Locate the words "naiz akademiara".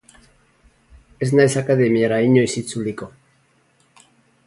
1.41-2.19